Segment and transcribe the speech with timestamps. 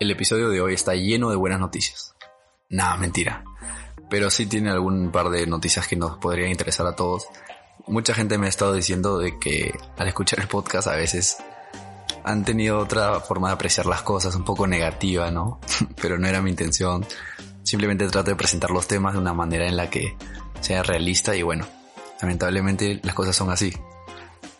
[0.00, 2.14] El episodio de hoy está lleno de buenas noticias.
[2.68, 3.44] Nada, mentira.
[4.10, 7.28] Pero sí tiene algún par de noticias que nos podrían interesar a todos.
[7.86, 11.36] Mucha gente me ha estado diciendo de que al escuchar el podcast a veces
[12.24, 15.60] han tenido otra forma de apreciar las cosas, un poco negativa, ¿no?
[16.02, 17.06] Pero no era mi intención.
[17.62, 20.16] Simplemente trato de presentar los temas de una manera en la que
[20.60, 21.68] sea realista y bueno,
[22.20, 23.72] lamentablemente las cosas son así.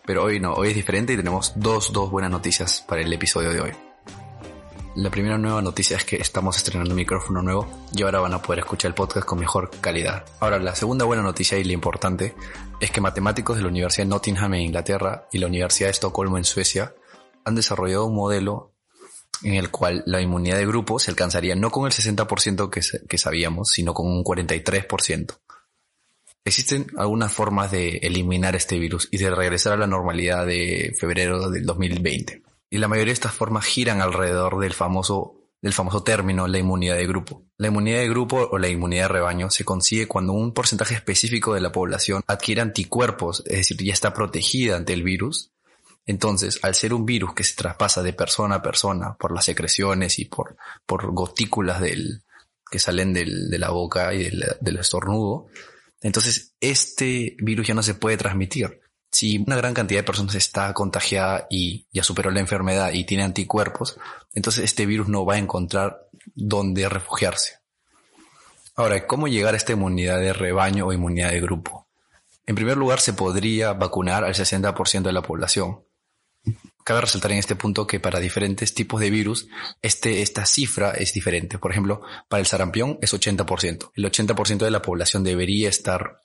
[0.06, 3.50] Pero hoy no, hoy es diferente y tenemos dos, dos buenas noticias para el episodio
[3.50, 3.72] de hoy.
[4.96, 8.40] La primera nueva noticia es que estamos estrenando un micrófono nuevo y ahora van a
[8.40, 10.24] poder escuchar el podcast con mejor calidad.
[10.38, 12.36] Ahora, la segunda buena noticia y la importante
[12.78, 16.38] es que matemáticos de la Universidad de Nottingham en Inglaterra y la Universidad de Estocolmo
[16.38, 16.94] en Suecia
[17.44, 18.72] han desarrollado un modelo
[19.42, 23.18] en el cual la inmunidad de grupo se alcanzaría no con el 60% que, que
[23.18, 25.36] sabíamos, sino con un 43%.
[26.44, 31.50] Existen algunas formas de eliminar este virus y de regresar a la normalidad de febrero
[31.50, 32.43] del 2020
[32.74, 36.96] y la mayoría de estas formas giran alrededor del famoso, del famoso término la inmunidad
[36.96, 37.44] de grupo.
[37.56, 41.54] La inmunidad de grupo o la inmunidad de rebaño se consigue cuando un porcentaje específico
[41.54, 45.52] de la población adquiere anticuerpos, es decir, ya está protegida ante el virus.
[46.04, 50.18] Entonces, al ser un virus que se traspasa de persona a persona por las secreciones
[50.18, 52.24] y por, por gotículas del,
[52.68, 55.46] que salen del, de la boca y del, del estornudo,
[56.00, 58.80] entonces este virus ya no se puede transmitir
[59.14, 63.22] si una gran cantidad de personas está contagiada y ya superó la enfermedad y tiene
[63.22, 63.96] anticuerpos,
[64.34, 67.60] entonces este virus no va a encontrar dónde refugiarse.
[68.74, 71.86] Ahora, ¿cómo llegar a esta inmunidad de rebaño o inmunidad de grupo?
[72.44, 75.84] En primer lugar, se podría vacunar al 60% de la población.
[76.82, 79.46] Cabe resaltar en este punto que para diferentes tipos de virus,
[79.80, 81.58] este, esta cifra es diferente.
[81.58, 83.92] Por ejemplo, para el sarampión es 80%.
[83.94, 86.18] El 80% de la población debería estar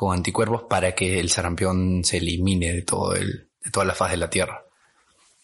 [0.00, 4.12] con anticuerpos para que el sarampión se elimine de, todo el, de toda la faz
[4.12, 4.64] de la Tierra.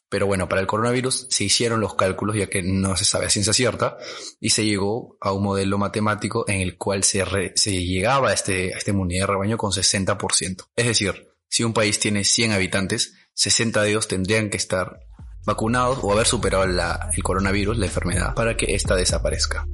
[0.09, 3.29] Pero bueno, para el coronavirus se hicieron los cálculos ya que no se sabe a
[3.29, 3.99] ciencia cierta
[4.41, 7.23] y se llegó a un modelo matemático en el cual se,
[7.55, 10.69] se llegaba a, este, a de rebaño con 60%.
[10.75, 15.01] Es decir, si un país tiene 100 habitantes, 60 de ellos tendrían que estar
[15.45, 19.67] vacunados o haber superado el coronavirus, la enfermedad, para que ésta desaparezca.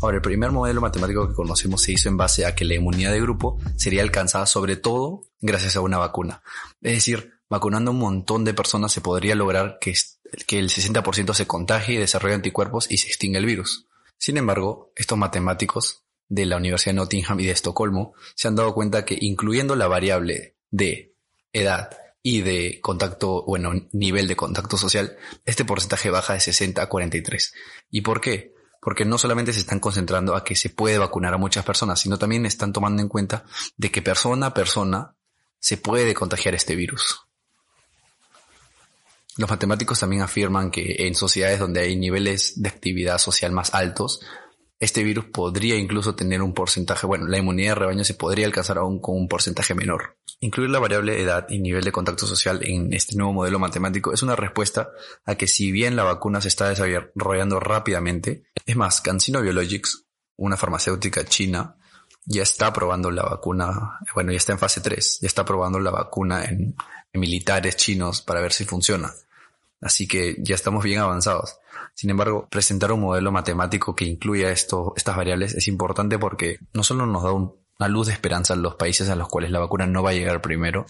[0.00, 3.12] Ahora, el primer modelo matemático que conocemos se hizo en base a que la inmunidad
[3.12, 6.42] de grupo sería alcanzada sobre todo gracias a una vacuna.
[6.82, 9.94] Es decir, vacunando un montón de personas se podría lograr que,
[10.46, 13.86] que el 60% se contagie y desarrolle anticuerpos y se extinga el virus.
[14.18, 18.74] Sin embargo, estos matemáticos de la Universidad de Nottingham y de Estocolmo se han dado
[18.74, 21.14] cuenta que incluyendo la variable de
[21.52, 21.90] edad
[22.22, 27.54] y de contacto, bueno, nivel de contacto social, este porcentaje baja de 60 a 43.
[27.90, 28.55] ¿Y por qué?
[28.80, 32.18] Porque no solamente se están concentrando a que se puede vacunar a muchas personas, sino
[32.18, 33.44] también están tomando en cuenta
[33.76, 35.14] de que persona a persona
[35.58, 37.26] se puede contagiar este virus.
[39.36, 44.20] Los matemáticos también afirman que en sociedades donde hay niveles de actividad social más altos,
[44.78, 48.78] este virus podría incluso tener un porcentaje, bueno, la inmunidad de rebaño se podría alcanzar
[48.78, 50.18] aún con un porcentaje menor.
[50.40, 54.22] Incluir la variable edad y nivel de contacto social en este nuevo modelo matemático es
[54.22, 54.90] una respuesta
[55.24, 60.04] a que si bien la vacuna se está desarrollando rápidamente, es más, CanSino Biologics,
[60.36, 61.76] una farmacéutica china,
[62.26, 65.90] ya está probando la vacuna, bueno, ya está en fase 3, ya está probando la
[65.90, 66.74] vacuna en,
[67.12, 69.14] en militares chinos para ver si funciona.
[69.80, 71.58] Así que ya estamos bien avanzados.
[71.96, 77.06] Sin embargo, presentar un modelo matemático que incluya estas variables es importante porque no solo
[77.06, 80.02] nos da una luz de esperanza en los países a los cuales la vacuna no
[80.02, 80.84] va a llegar primero,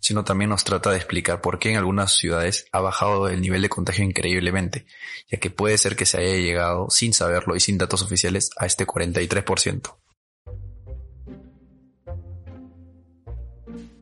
[0.00, 3.60] sino también nos trata de explicar por qué en algunas ciudades ha bajado el nivel
[3.60, 4.86] de contagio increíblemente,
[5.30, 8.64] ya que puede ser que se haya llegado sin saberlo y sin datos oficiales a
[8.64, 9.94] este 43%.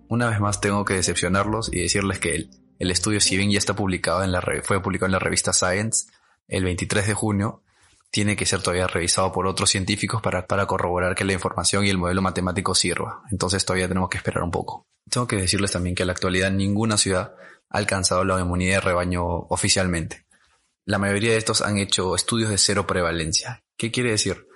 [0.06, 3.58] Una vez más tengo que decepcionarlos y decirles que el, el estudio, si bien ya
[3.58, 6.06] está publicado en la fue publicado en la revista Science
[6.49, 7.62] el 23 de junio,
[8.11, 11.91] tiene que ser todavía revisado por otros científicos para, para corroborar que la información y
[11.91, 13.23] el modelo matemático sirva.
[13.32, 14.87] Entonces todavía tenemos que esperar un poco.
[15.11, 17.35] Tengo que decirles también que en la actualidad ninguna ciudad
[17.70, 20.26] ha alcanzado la inmunidad de rebaño oficialmente.
[20.87, 23.64] La mayoría de estos han hecho estudios de cero prevalencia.
[23.76, 24.47] ¿Qué quiere decir?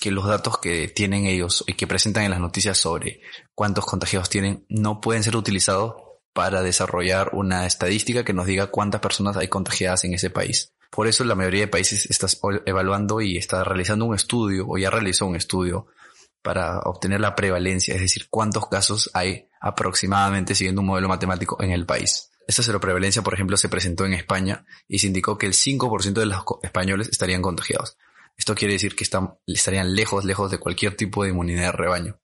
[0.00, 3.20] Que los datos que tienen ellos y que presentan en las noticias sobre
[3.54, 5.94] cuántos contagiados tienen no pueden ser utilizados
[6.32, 10.72] para desarrollar una estadística que nos diga cuántas personas hay contagiadas en ese país.
[10.90, 12.26] Por eso la mayoría de países está
[12.64, 15.86] evaluando y está realizando un estudio o ya realizó un estudio
[16.42, 21.72] para obtener la prevalencia, es decir, cuántos casos hay aproximadamente siguiendo un modelo matemático en
[21.72, 22.30] el país.
[22.46, 26.26] Esta seroprevalencia, por ejemplo, se presentó en España y se indicó que el 5% de
[26.26, 27.98] los españoles estarían contagiados.
[28.38, 32.20] Esto quiere decir que están, estarían lejos, lejos de cualquier tipo de inmunidad de rebaño.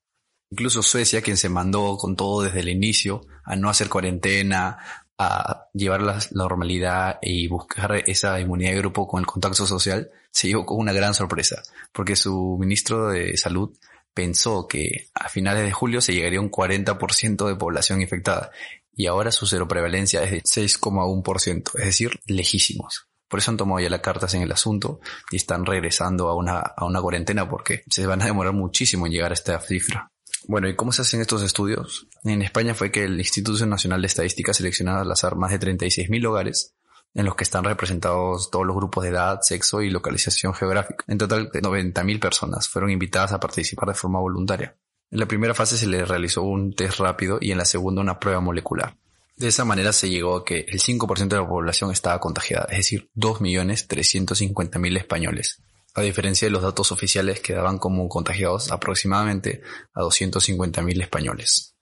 [0.50, 5.68] Incluso Suecia, quien se mandó con todo desde el inicio a no hacer cuarentena, a
[5.72, 10.66] llevar la normalidad y buscar esa inmunidad de grupo con el contacto social, se llevó
[10.66, 11.62] con una gran sorpresa,
[11.92, 13.76] porque su ministro de salud
[14.12, 18.50] pensó que a finales de julio se llegaría a un 40% de población infectada
[18.96, 23.08] y ahora su cero prevalencia es de 6,1%, es decir, lejísimos.
[23.28, 25.00] Por eso han tomado ya las cartas en el asunto
[25.30, 29.12] y están regresando a una, a una cuarentena porque se van a demorar muchísimo en
[29.12, 30.08] llegar a esta cifra.
[30.46, 32.06] Bueno, ¿y cómo se hacen estos estudios?
[32.22, 36.26] En España fue que el Instituto Nacional de Estadística seleccionó al azar más de 36.000
[36.26, 36.74] hogares
[37.14, 41.04] en los que están representados todos los grupos de edad, sexo y localización geográfica.
[41.06, 44.76] En total, 90.000 personas fueron invitadas a participar de forma voluntaria.
[45.10, 48.18] En la primera fase se les realizó un test rápido y en la segunda una
[48.18, 48.96] prueba molecular.
[49.36, 52.78] De esa manera se llegó a que el 5% de la población estaba contagiada, es
[52.78, 55.60] decir, 2.350.000 españoles
[55.94, 59.62] a diferencia de los datos oficiales que daban como contagiados aproximadamente
[59.94, 61.74] a 250.000 españoles.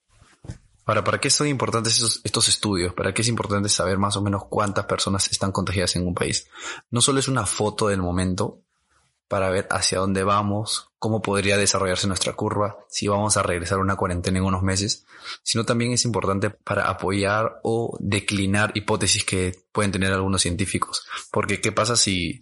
[0.85, 2.93] Ahora, ¿para qué son importantes estos, estudios?
[2.93, 6.49] ¿Para qué es importante saber más o menos cuántas personas están contagiadas en un país?
[6.91, 8.61] No solo es una foto del momento
[9.29, 13.83] para ver hacia dónde vamos, cómo podría desarrollarse nuestra curva, si vamos a regresar a
[13.83, 15.07] una cuarentena en unos meses,
[15.43, 21.07] sino también es importante para apoyar o declinar hipótesis que pueden tener algunos científicos.
[21.31, 22.41] Porque, ¿qué pasa si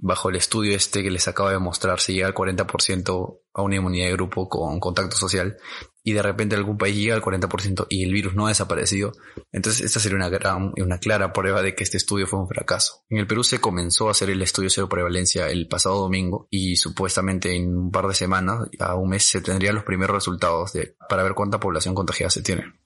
[0.00, 3.76] bajo el estudio este que les acaba de mostrar, se llega al 40% a una
[3.76, 5.56] inmunidad de grupo con contacto social
[6.02, 9.12] y de repente algún país llega al 40% y el virus no ha desaparecido,
[9.52, 13.04] entonces esta sería una, gran, una clara prueba de que este estudio fue un fracaso.
[13.10, 16.76] En el Perú se comenzó a hacer el estudio cero prevalencia el pasado domingo y
[16.76, 20.96] supuestamente en un par de semanas, a un mes, se tendrían los primeros resultados de,
[21.08, 22.79] para ver cuánta población contagiada se tiene.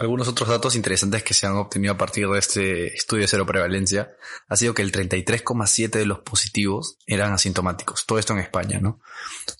[0.00, 3.44] Algunos otros datos interesantes que se han obtenido a partir de este estudio de cero
[3.44, 4.10] prevalencia
[4.48, 8.06] ha sido que el 33,7 de los positivos eran asintomáticos.
[8.06, 9.02] Todo esto en España, ¿no?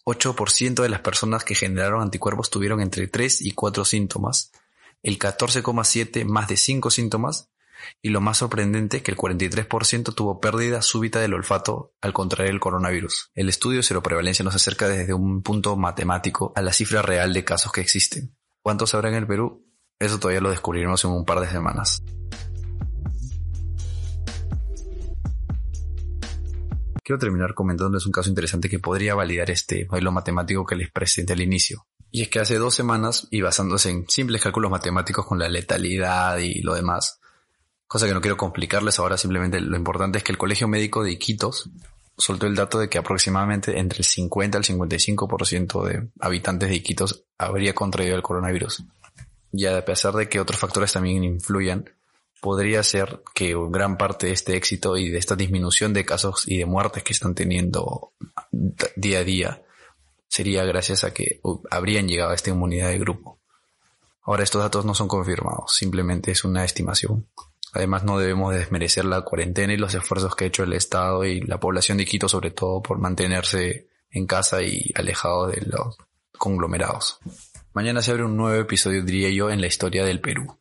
[0.04, 4.50] 8% de las personas que generaron anticuerpos tuvieron entre 3 y 4 síntomas.
[5.02, 7.50] El 14,7 más de 5 síntomas.
[8.00, 12.48] Y lo más sorprendente es que el 43% tuvo pérdida súbita del olfato al contraer
[12.48, 13.30] el coronavirus.
[13.34, 17.34] El estudio de cero prevalencia nos acerca desde un punto matemático a la cifra real
[17.34, 18.34] de casos que existen.
[18.62, 19.69] ¿Cuántos habrá en el Perú?
[20.00, 22.02] Eso todavía lo descubriremos en un par de semanas.
[27.04, 31.34] Quiero terminar comentándoles un caso interesante que podría validar este modelo matemático que les presenté
[31.34, 31.86] al inicio.
[32.10, 36.38] Y es que hace dos semanas, y basándose en simples cálculos matemáticos con la letalidad
[36.38, 37.20] y lo demás,
[37.86, 41.12] cosa que no quiero complicarles ahora, simplemente lo importante es que el Colegio Médico de
[41.12, 41.68] Iquitos
[42.16, 47.24] soltó el dato de que aproximadamente entre el 50 al 55% de habitantes de Iquitos
[47.36, 48.82] habría contraído el coronavirus
[49.52, 51.90] y a pesar de que otros factores también influyan,
[52.40, 56.58] podría ser que gran parte de este éxito y de esta disminución de casos y
[56.58, 58.12] de muertes que están teniendo
[58.96, 59.62] día a día
[60.28, 63.38] sería gracias a que habrían llegado a esta inmunidad de grupo.
[64.22, 67.26] Ahora estos datos no son confirmados, simplemente es una estimación.
[67.72, 71.40] Además no debemos desmerecer la cuarentena y los esfuerzos que ha hecho el Estado y
[71.40, 75.96] la población de Quito sobre todo por mantenerse en casa y alejado de los
[76.36, 77.18] conglomerados.
[77.72, 80.58] Mañana se abre un nuevo episodio, diría yo, en la historia del Perú.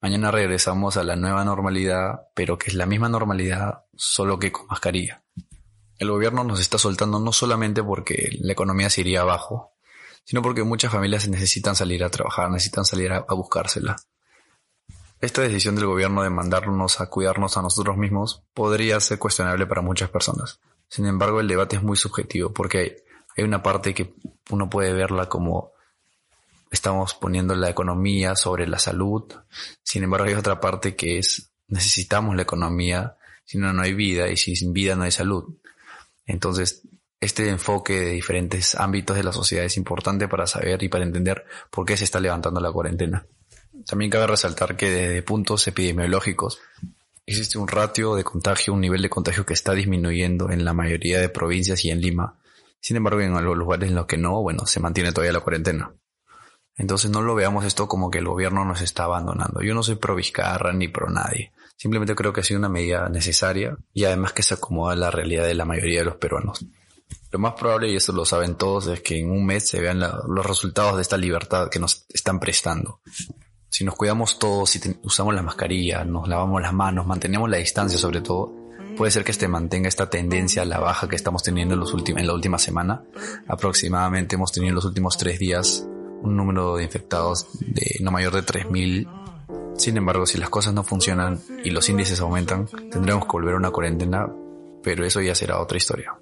[0.00, 4.66] Mañana regresamos a la nueva normalidad, pero que es la misma normalidad, solo que con
[4.66, 5.22] mascarilla.
[5.98, 9.74] El gobierno nos está soltando no solamente porque la economía se iría abajo,
[10.24, 13.96] sino porque muchas familias necesitan salir a trabajar, necesitan salir a, buscársela.
[15.20, 19.82] Esta decisión del gobierno de mandarnos a cuidarnos a nosotros mismos podría ser cuestionable para
[19.82, 20.58] muchas personas.
[20.88, 23.04] Sin embargo, el debate es muy subjetivo porque
[23.36, 24.14] hay una parte que
[24.48, 25.73] uno puede verla como
[26.74, 29.32] estamos poniendo la economía sobre la salud.
[29.82, 34.28] Sin embargo, hay otra parte que es necesitamos la economía, si no, no hay vida
[34.28, 35.56] y sin vida no hay salud.
[36.26, 36.82] Entonces,
[37.20, 41.44] este enfoque de diferentes ámbitos de la sociedad es importante para saber y para entender
[41.70, 43.26] por qué se está levantando la cuarentena.
[43.86, 46.60] También cabe resaltar que desde puntos epidemiológicos
[47.26, 51.20] existe un ratio de contagio, un nivel de contagio que está disminuyendo en la mayoría
[51.20, 52.38] de provincias y en Lima.
[52.80, 55.94] Sin embargo, en algunos lugares en los que no, bueno, se mantiene todavía la cuarentena.
[56.76, 59.62] Entonces no lo veamos esto como que el gobierno nos está abandonando.
[59.62, 61.52] Yo no soy pro Vizcarra ni pro nadie.
[61.76, 65.10] Simplemente creo que ha sido una medida necesaria y además que se acomoda a la
[65.10, 66.64] realidad de la mayoría de los peruanos.
[67.30, 70.00] Lo más probable, y eso lo saben todos, es que en un mes se vean
[70.00, 73.00] los resultados de esta libertad que nos están prestando.
[73.68, 77.98] Si nos cuidamos todos, si usamos la mascarilla, nos lavamos las manos, mantenemos la distancia
[77.98, 78.64] sobre todo,
[78.96, 81.92] Puede ser que este mantenga esta tendencia a la baja que estamos teniendo en, los
[81.92, 83.02] en la última semana.
[83.48, 85.84] Aproximadamente hemos tenido en los últimos tres días
[86.24, 89.76] un número de infectados de no mayor de 3.000.
[89.76, 93.58] Sin embargo, si las cosas no funcionan y los índices aumentan, tendremos que volver a
[93.58, 94.28] una cuarentena,
[94.82, 96.14] pero eso ya será otra historia.